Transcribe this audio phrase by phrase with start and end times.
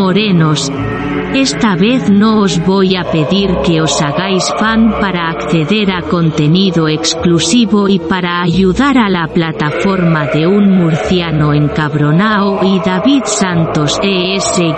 [0.00, 0.72] Morenos.
[1.34, 6.88] Esta vez no os voy a pedir que os hagáis fan para acceder a contenido
[6.88, 14.72] exclusivo y para ayudar a la plataforma de un murciano encabronao y David Santos es-tv.es.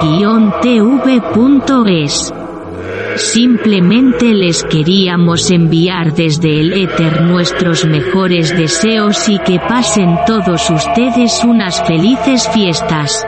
[3.15, 11.45] Simplemente les queríamos enviar desde el éter nuestros mejores deseos y que pasen todos ustedes
[11.45, 13.25] unas felices fiestas.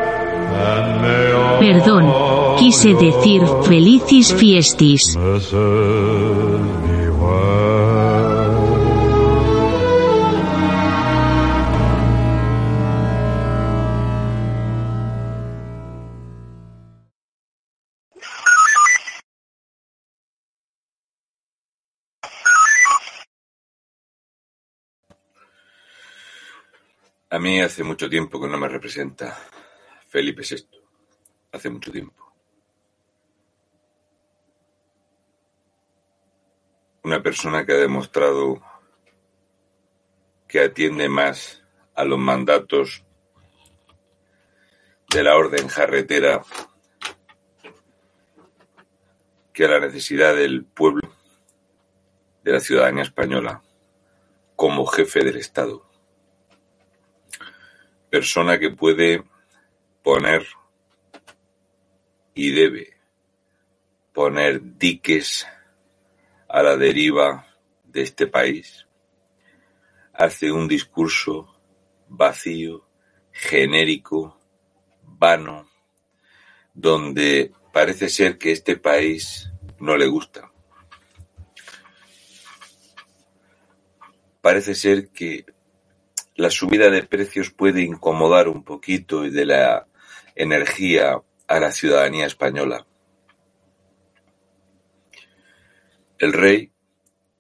[1.59, 2.13] Perdón,
[2.59, 5.17] quise decir felicis fiestis.
[27.31, 29.37] A mí hace mucho tiempo que no me representa
[30.09, 30.74] Felipe VI.
[31.55, 32.35] Hace mucho tiempo.
[37.05, 38.61] Una persona que ha demostrado
[40.49, 41.63] que atiende más
[41.95, 43.05] a los mandatos
[45.11, 46.43] de la orden jarretera
[49.53, 51.09] que a la necesidad del pueblo,
[52.43, 53.63] de la ciudadanía española,
[54.57, 55.89] como jefe del Estado.
[58.11, 59.23] Persona que puede
[60.03, 60.45] poner
[62.35, 62.97] y debe
[64.13, 65.47] poner diques
[66.49, 67.47] a la deriva
[67.85, 68.87] de este país.
[70.13, 71.61] Hace un discurso
[72.09, 72.87] vacío,
[73.33, 74.39] genérico,
[75.03, 75.69] vano,
[76.73, 80.51] donde parece ser que este país no le gusta.
[84.41, 85.47] Parece ser que
[86.37, 89.87] la subida de precios puede incomodar un poquito y de la
[90.35, 92.87] energía a la ciudadanía española.
[96.19, 96.73] El rey,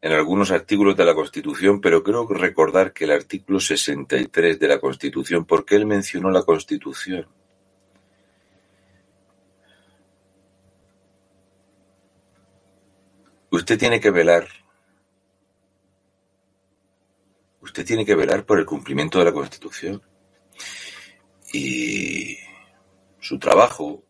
[0.03, 4.79] en algunos artículos de la Constitución, pero creo recordar que el artículo 63 de la
[4.79, 7.27] Constitución, porque él mencionó la Constitución.
[13.51, 14.49] Usted tiene que velar.
[17.61, 20.03] Usted tiene que velar por el cumplimiento de la Constitución.
[21.53, 22.37] Y
[23.25, 24.05] su trabajo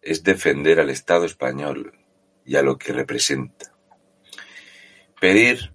[0.00, 1.92] es defender al Estado español
[2.44, 3.72] y a lo que representa.
[5.20, 5.72] Pedir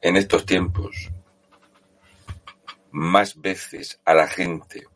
[0.00, 1.10] en estos tiempos
[2.90, 4.86] más veces a la gente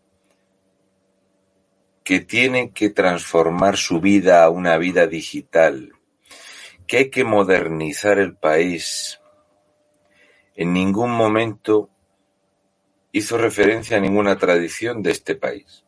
[2.02, 5.92] que tiene que transformar su vida a una vida digital,
[6.86, 9.20] que hay que modernizar el país.
[10.54, 11.90] En ningún momento
[13.12, 15.84] hizo referencia a ninguna tradición de este país.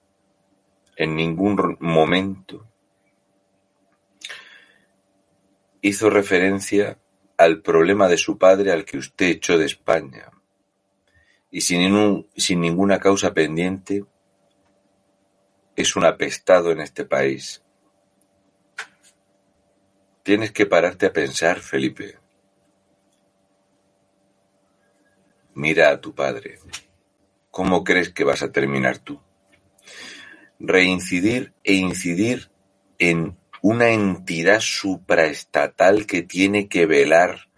[0.96, 2.68] En ningún momento
[5.80, 6.98] hizo referencia
[7.36, 10.30] al problema de su padre al que usted echó de España.
[11.50, 14.04] Y sin, ningún, sin ninguna causa pendiente,
[15.76, 17.62] es un apestado en este país.
[20.22, 22.18] Tienes que pararte a pensar, Felipe.
[25.54, 26.58] Mira a tu padre.
[27.52, 29.20] ¿Cómo crees que vas a terminar tú?
[30.58, 32.50] Reincidir e incidir
[32.98, 37.50] en una entidad supraestatal que tiene que velar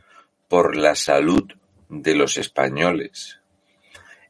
[0.48, 1.44] por la salud
[1.88, 3.38] de los españoles.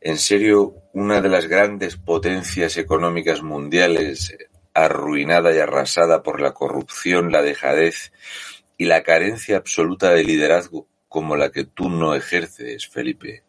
[0.03, 4.37] En serio, una de las grandes potencias económicas mundiales
[4.75, 8.13] arruinada y arrasada por la corrupción, la dejadez
[8.77, 13.45] y la carencia absoluta de liderazgo como la que tú no ejerces, Felipe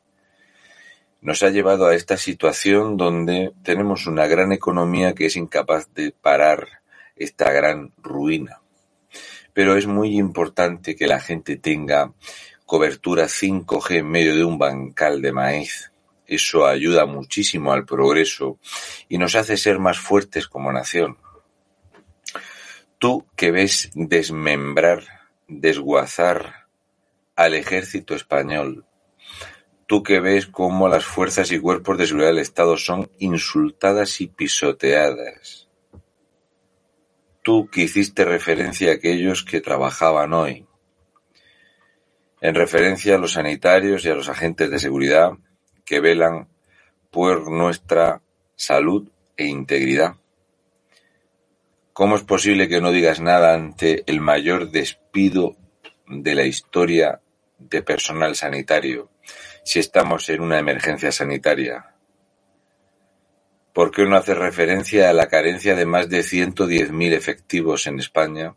[1.26, 6.12] nos ha llevado a esta situación donde tenemos una gran economía que es incapaz de
[6.12, 6.68] parar
[7.16, 8.62] esta gran ruina.
[9.52, 12.14] Pero es muy importante que la gente tenga
[12.68, 15.92] cobertura 5G en medio de un bancal de maíz.
[16.28, 18.60] Eso ayuda muchísimo al progreso
[19.10, 21.18] y nos hace ser más fuertes como nación.
[23.00, 25.04] Tú que ves desmembrar,
[25.48, 26.68] desguazar
[27.36, 28.86] al ejército español,
[29.88, 34.28] Tú que ves cómo las fuerzas y cuerpos de seguridad del Estado son insultadas y
[34.28, 35.68] pisoteadas.
[37.44, 40.66] Tú que hiciste referencia a aquellos que trabajaban hoy.
[42.42, 45.34] En referencia a los sanitarios y a los agentes de seguridad
[45.86, 46.48] que velan
[47.12, 48.24] por nuestra
[48.56, 50.16] salud e integridad.
[51.94, 55.56] ¿Cómo es posible que no digas nada ante el mayor despido
[56.08, 57.22] de la historia
[57.60, 59.10] de personal sanitario
[59.66, 61.96] si estamos en una emergencia sanitaria.
[63.74, 67.88] ¿Por qué no haces referencia a la carencia de más de ciento diez mil efectivos
[67.88, 68.56] en España,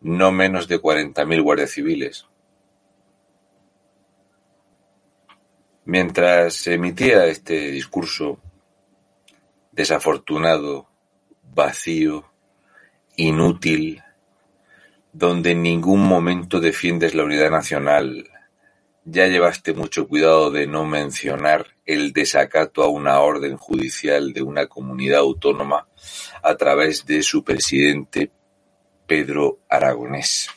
[0.00, 2.26] no menos de cuarenta mil guardias civiles?
[5.84, 8.40] Mientras emitía este discurso
[9.70, 10.88] desafortunado,
[11.54, 12.28] vacío,
[13.14, 14.02] inútil,
[15.12, 18.28] donde en ningún momento defiendes la unidad nacional,
[19.08, 24.66] ya llevaste mucho cuidado de no mencionar el desacato a una orden judicial de una
[24.66, 25.86] comunidad autónoma
[26.42, 28.32] a través de su presidente
[29.06, 30.48] Pedro Aragonés.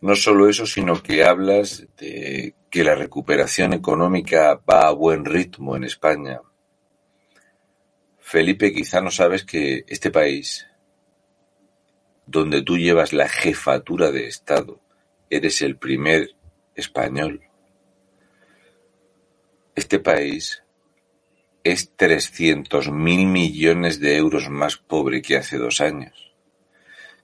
[0.00, 5.76] No solo eso, sino que hablas de que la recuperación económica va a buen ritmo
[5.76, 6.40] en España.
[8.18, 10.66] Felipe, quizá no sabes que este país,
[12.24, 14.80] donde tú llevas la jefatura de Estado,
[15.28, 16.34] eres el primer
[16.74, 17.42] español.
[19.74, 20.62] Este país
[21.64, 26.34] es trescientos mil millones de euros más pobre que hace dos años.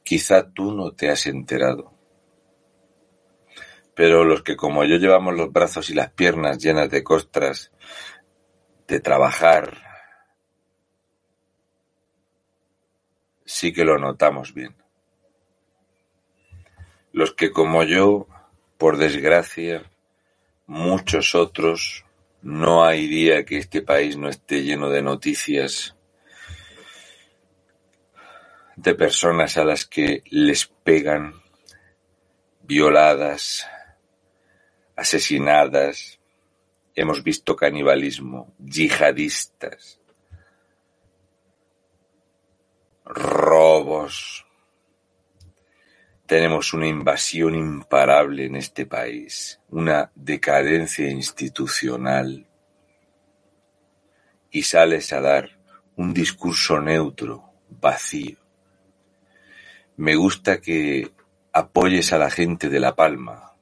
[0.02, 1.92] Quizá tú no te has enterado.
[3.94, 7.72] Pero los que como yo llevamos los brazos y las piernas llenas de costras,
[8.86, 9.76] de trabajar,
[13.44, 14.76] sí que lo notamos bien.
[17.12, 18.28] Los que como yo
[18.78, 19.82] por desgracia,
[20.66, 22.04] muchos otros,
[22.42, 25.96] no hay día que este país no esté lleno de noticias
[28.76, 31.34] de personas a las que les pegan,
[32.62, 33.66] violadas,
[34.94, 36.20] asesinadas,
[36.94, 40.00] hemos visto canibalismo, yihadistas,
[43.04, 44.47] robos,
[46.28, 52.46] tenemos una invasión imparable en este país, una decadencia institucional,
[54.50, 55.58] y sales a dar
[55.96, 58.36] un discurso neutro, vacío.
[59.96, 61.10] Me gusta que
[61.50, 63.54] apoyes a la gente de La Palma.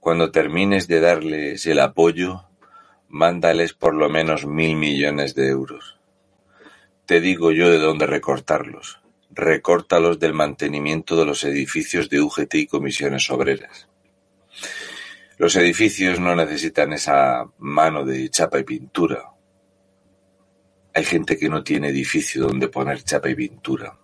[0.00, 2.44] Cuando termines de darles el apoyo,
[3.08, 5.98] mándales por lo menos mil millones de euros.
[7.06, 12.66] Te digo yo de dónde recortarlos recórtalos del mantenimiento de los edificios de UGT y
[12.66, 13.88] comisiones obreras.
[15.36, 19.30] Los edificios no necesitan esa mano de chapa y pintura.
[20.94, 23.98] Hay gente que no tiene edificio donde poner chapa y pintura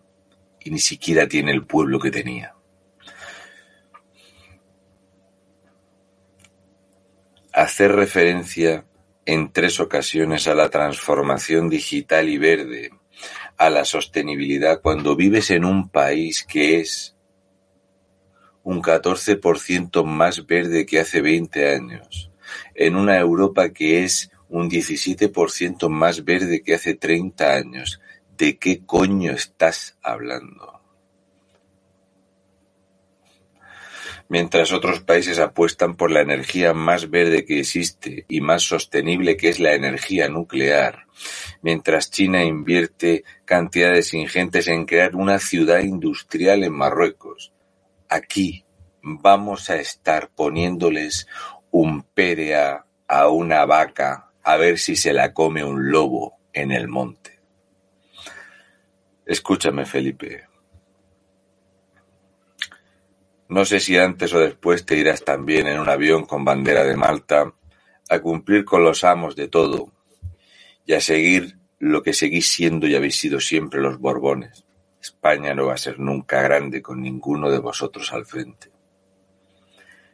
[0.63, 2.55] y ni siquiera tiene el pueblo que tenía.
[7.53, 8.85] Hacer referencia
[9.25, 12.91] en tres ocasiones a la transformación digital y verde
[13.61, 17.15] a la sostenibilidad cuando vives en un país que es
[18.63, 22.31] un 14% más verde que hace 20 años,
[22.75, 28.01] en una Europa que es un 17% más verde que hace 30 años.
[28.35, 30.80] ¿De qué coño estás hablando?
[34.31, 39.49] Mientras otros países apuestan por la energía más verde que existe y más sostenible que
[39.49, 41.07] es la energía nuclear,
[41.63, 47.53] mientras China invierte cantidades ingentes en crear una ciudad industrial en Marruecos.
[48.09, 48.65] Aquí
[49.03, 51.27] vamos a estar poniéndoles
[51.73, 56.87] un PDA a una vaca a ver si se la come un lobo en el
[56.87, 57.41] monte.
[59.27, 60.50] Escúchame, Felipe.
[63.51, 66.97] No sé si antes o después te irás también en un avión con bandera de
[66.97, 67.53] Malta
[68.09, 69.93] a cumplir con los amos de todo
[70.87, 74.65] y a seguir lo que seguís siendo y habéis sido siempre los Borbones.
[75.03, 78.71] España no va a ser nunca grande con ninguno de vosotros al frente.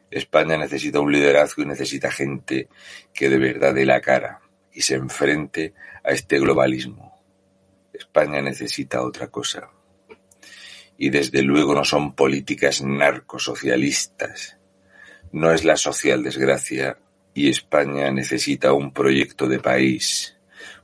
[0.09, 2.69] España necesita un liderazgo y necesita gente
[3.13, 4.41] que de verdad dé la cara
[4.73, 7.21] y se enfrente a este globalismo.
[7.93, 9.69] España necesita otra cosa
[10.97, 14.57] y desde luego no son políticas narcosocialistas.
[15.31, 16.97] No es la social desgracia
[17.33, 20.37] y España necesita un proyecto de país,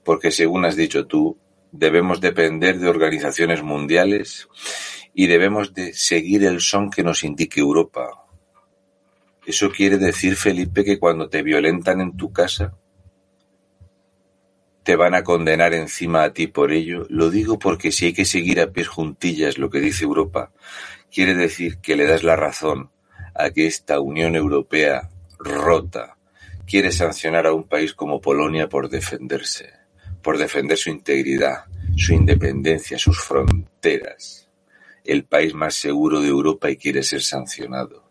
[0.03, 1.37] porque según has dicho tú,
[1.71, 4.47] debemos depender de organizaciones mundiales
[5.13, 8.11] y debemos de seguir el son que nos indique Europa.
[9.45, 12.77] Eso quiere decir, Felipe, que cuando te violentan en tu casa,
[14.83, 18.25] te van a condenar encima a ti por ello, lo digo porque si hay que
[18.25, 20.51] seguir a pies juntillas lo que dice Europa,
[21.11, 22.91] quiere decir que le das la razón
[23.33, 25.09] a que esta Unión Europea
[25.39, 26.17] rota.
[26.65, 29.71] Quiere sancionar a un país como Polonia por defenderse,
[30.21, 31.65] por defender su integridad,
[31.97, 34.49] su independencia, sus fronteras,
[35.03, 38.02] el país más seguro de Europa y quiere ser sancionado.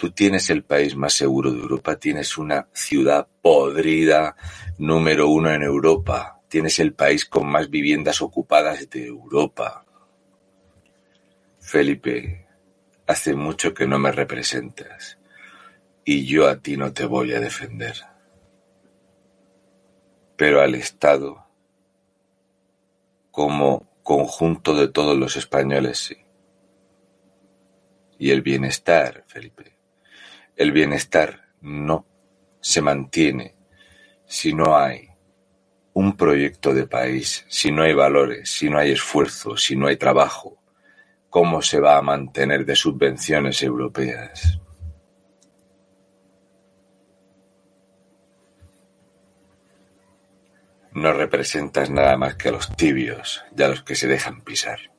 [0.00, 4.34] Tú tienes el país más seguro de Europa, tienes una ciudad podrida
[4.78, 9.84] número uno en Europa, tienes el país con más viviendas ocupadas de Europa.
[11.58, 12.46] Felipe,
[13.06, 15.18] hace mucho que no me representas
[16.02, 18.00] y yo a ti no te voy a defender.
[20.34, 21.44] Pero al Estado,
[23.30, 26.16] como conjunto de todos los españoles, sí.
[28.18, 29.79] Y el bienestar, Felipe,
[30.60, 32.04] el bienestar no
[32.60, 33.54] se mantiene
[34.26, 35.08] si no hay
[35.94, 39.96] un proyecto de país, si no hay valores, si no hay esfuerzo, si no hay
[39.96, 40.58] trabajo.
[41.30, 44.60] ¿Cómo se va a mantener de subvenciones europeas?
[50.92, 54.89] No representas nada más que a los tibios y a los que se dejan pisar.